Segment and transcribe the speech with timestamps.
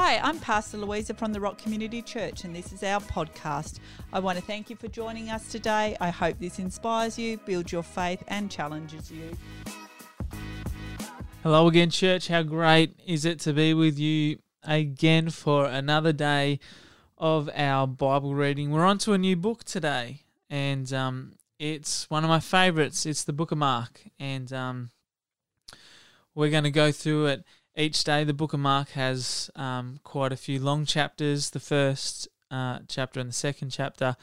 [0.00, 3.80] Hi, I'm Pastor Louisa from the Rock Community Church, and this is our podcast.
[4.12, 5.96] I want to thank you for joining us today.
[6.00, 9.36] I hope this inspires you, builds your faith, and challenges you.
[11.42, 12.28] Hello again, church.
[12.28, 16.60] How great is it to be with you again for another day
[17.18, 18.70] of our Bible reading?
[18.70, 23.04] We're on to a new book today, and um, it's one of my favorites.
[23.04, 24.90] It's the book of Mark, and um,
[26.36, 27.44] we're going to go through it
[27.78, 28.24] each day.
[28.24, 31.50] The book of Mark has um, quite a few long chapters.
[31.50, 34.16] The first uh, chapter and the second chapter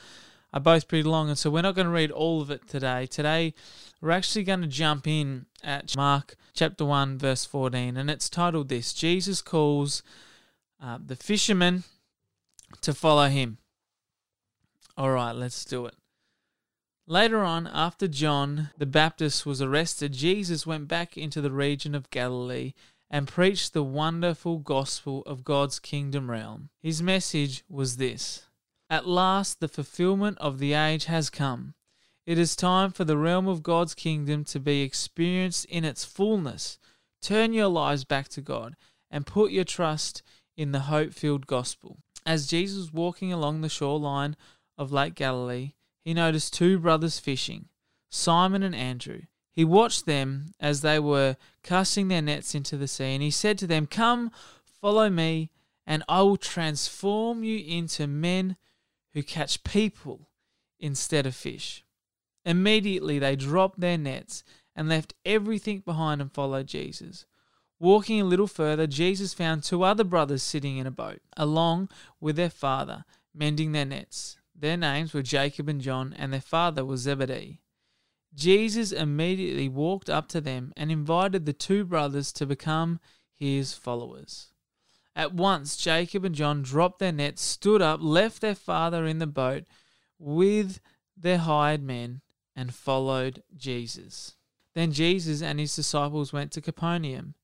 [0.53, 3.05] are both pretty long, and so we're not going to read all of it today.
[3.07, 3.53] Today,
[4.01, 8.69] we're actually going to jump in at Mark chapter 1, verse 14, and it's titled
[8.69, 10.03] this Jesus calls
[10.81, 11.83] uh, the fishermen
[12.81, 13.57] to follow him.
[14.97, 15.95] All right, let's do it.
[17.07, 22.09] Later on, after John the Baptist was arrested, Jesus went back into the region of
[22.09, 22.73] Galilee
[23.09, 26.69] and preached the wonderful gospel of God's kingdom realm.
[26.81, 28.45] His message was this
[28.89, 31.75] At last, the fulfillment of the age has come.
[32.25, 36.79] It is time for the realm of God's kingdom to be experienced in its fullness.
[37.21, 38.75] Turn your lives back to God
[39.11, 40.23] and put your trust
[40.57, 41.99] in the hope filled gospel.
[42.25, 44.35] As Jesus was walking along the shoreline
[44.77, 47.69] of Lake Galilee, he noticed two brothers fishing,
[48.09, 49.21] Simon and Andrew.
[49.55, 53.57] He watched them as they were casting their nets into the sea, and he said
[53.59, 54.31] to them, Come,
[54.81, 55.49] follow me,
[55.87, 58.57] and I will transform you into men
[59.13, 60.27] who catch people
[60.77, 61.85] instead of fish.
[62.43, 64.43] Immediately they dropped their nets
[64.75, 67.25] and left everything behind and followed Jesus.
[67.79, 71.89] Walking a little further, Jesus found two other brothers sitting in a boat, along
[72.19, 74.37] with their father, mending their nets.
[74.53, 77.61] Their names were Jacob and John, and their father was Zebedee.
[78.35, 82.99] Jesus immediately walked up to them and invited the two brothers to become
[83.33, 84.49] his followers.
[85.15, 89.27] At once, Jacob and John dropped their nets, stood up, left their father in the
[89.27, 89.63] boat
[90.19, 90.81] with
[91.15, 92.21] their hired men,
[92.55, 94.35] and followed Jesus.
[94.73, 97.35] Then Jesus and his disciples went to Capernaum,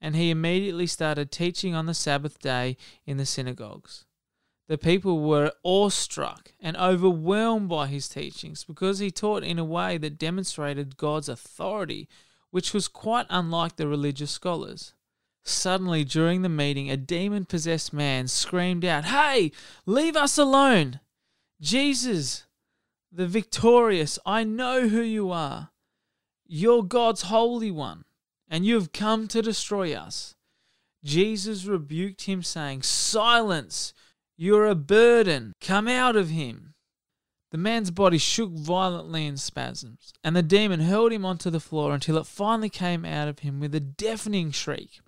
[0.00, 4.04] and he immediately started teaching on the Sabbath day in the synagogues.
[4.66, 9.98] The people were awestruck and overwhelmed by his teachings because he taught in a way
[9.98, 12.08] that demonstrated God's authority,
[12.50, 14.94] which was quite unlike the religious scholars.
[15.42, 19.52] Suddenly, during the meeting, a demon possessed man screamed out, Hey,
[19.84, 21.00] leave us alone!
[21.60, 22.46] Jesus,
[23.12, 25.70] the victorious, I know who you are.
[26.46, 28.04] You're God's Holy One,
[28.48, 30.34] and you have come to destroy us.
[31.02, 33.92] Jesus rebuked him, saying, Silence!
[34.36, 35.52] You're a burden.
[35.60, 36.74] Come out of him.
[37.52, 41.94] The man's body shook violently in spasms, and the demon hurled him onto the floor
[41.94, 45.00] until it finally came out of him with a deafening shriek.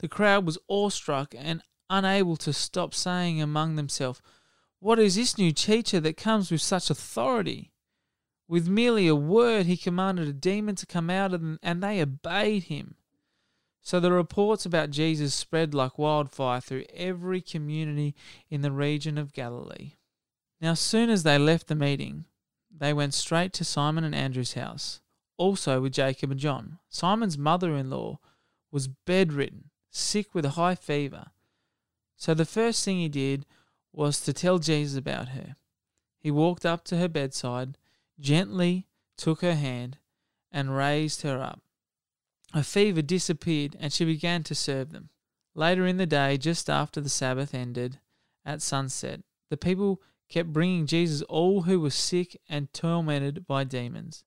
[0.00, 4.20] The crowd was awestruck and unable to stop saying among themselves,
[4.80, 7.72] What is this new teacher that comes with such authority?
[8.46, 12.02] With merely a word, he commanded a demon to come out of them, and they
[12.02, 12.96] obeyed him.
[13.88, 18.14] So the reports about Jesus spread like wildfire through every community
[18.50, 19.92] in the region of Galilee.
[20.60, 22.26] Now, as soon as they left the meeting,
[22.70, 25.00] they went straight to Simon and Andrew's house,
[25.38, 26.80] also with Jacob and John.
[26.90, 28.18] Simon's mother in law
[28.70, 31.28] was bedridden, sick with a high fever.
[32.14, 33.46] So the first thing he did
[33.90, 35.56] was to tell Jesus about her.
[36.18, 37.78] He walked up to her bedside,
[38.20, 39.96] gently took her hand,
[40.52, 41.62] and raised her up.
[42.54, 45.10] Her fever disappeared and she began to serve them.
[45.54, 47.98] Later in the day, just after the Sabbath ended,
[48.44, 49.20] at sunset,
[49.50, 54.24] the people kept bringing Jesus all who were sick and tormented by demons,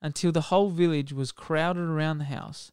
[0.00, 2.70] until the whole village was crowded around the house.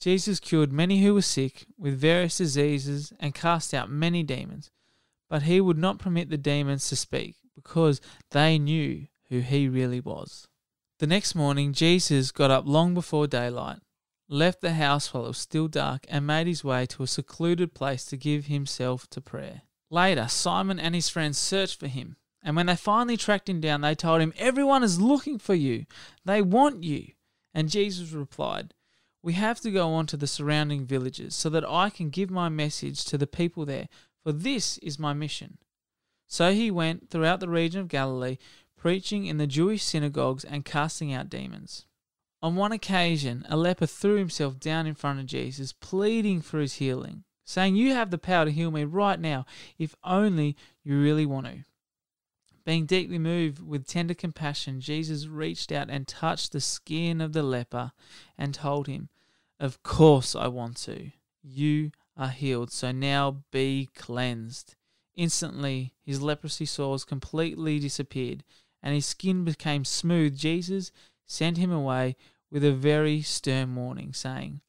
[0.00, 4.70] Jesus cured many who were sick with various diseases and cast out many demons,
[5.30, 8.00] but he would not permit the demons to speak, because
[8.32, 10.48] they knew who he really was.
[10.98, 13.78] The next morning, Jesus got up long before daylight
[14.28, 17.74] left the house while it was still dark, and made his way to a secluded
[17.74, 19.62] place to give himself to prayer.
[19.90, 23.80] Later, Simon and his friends searched for him, and when they finally tracked him down,
[23.80, 25.86] they told him, Everyone is looking for you.
[26.24, 27.12] They want you.
[27.54, 28.74] And Jesus replied,
[29.22, 32.48] We have to go on to the surrounding villages so that I can give my
[32.48, 33.88] message to the people there,
[34.22, 35.58] for this is my mission.
[36.26, 38.38] So he went throughout the region of Galilee,
[38.76, 41.86] preaching in the Jewish synagogues and casting out demons.
[42.44, 46.74] On one occasion, a leper threw himself down in front of Jesus, pleading for his
[46.74, 49.46] healing, saying, You have the power to heal me right now,
[49.78, 51.64] if only you really want to.
[52.66, 57.42] Being deeply moved with tender compassion, Jesus reached out and touched the skin of the
[57.42, 57.92] leper
[58.36, 59.08] and told him,
[59.58, 61.12] Of course I want to.
[61.42, 64.74] You are healed, so now be cleansed.
[65.16, 68.44] Instantly, his leprosy sores completely disappeared
[68.82, 70.36] and his skin became smooth.
[70.36, 70.92] Jesus
[71.26, 72.16] sent him away
[72.54, 74.60] with a very stern warning, saying,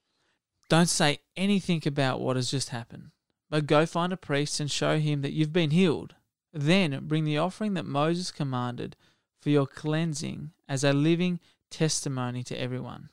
[0.70, 3.12] Don't say anything about what has just happened,
[3.48, 6.16] but go find a priest and show him that you've been healed.
[6.52, 8.96] Then bring the offering that Moses commanded
[9.40, 11.40] for your cleansing as a living
[11.70, 13.10] testimony to everyone.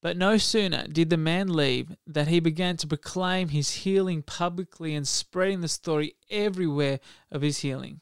[0.00, 4.94] But no sooner did the man leave that he began to proclaim his healing publicly
[4.94, 8.00] and spreading the story everywhere of his healing.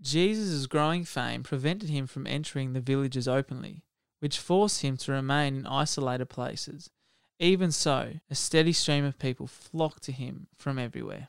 [0.00, 3.82] Jesus' growing fame prevented him from entering the villages openly,
[4.22, 6.88] which forced him to remain in isolated places.
[7.40, 11.26] Even so, a steady stream of people flocked to him from everywhere.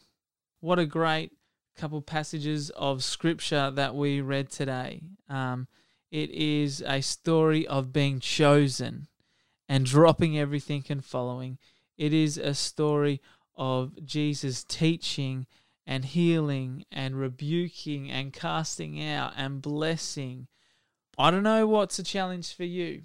[0.60, 1.32] What a great
[1.76, 5.02] couple passages of scripture that we read today.
[5.28, 5.68] Um,
[6.12, 9.08] it is a story of being chosen
[9.68, 11.58] and dropping everything and following.
[11.98, 13.22] It is a story
[13.56, 15.48] of Jesus teaching
[15.88, 20.46] and healing and rebuking and casting out and blessing.
[21.18, 23.04] I don't know what's a challenge for you,